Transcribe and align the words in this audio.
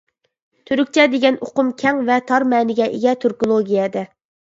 تۈركچە 0.69 1.03
دېگەن 1.11 1.37
ئۇقۇم 1.47 1.69
كەڭ 1.81 1.99
ۋە 2.07 2.15
تار 2.31 2.45
مەنىگە 2.55 2.87
ئىگە 2.95 3.13
تۈركولوگىيەدە. 3.25 4.05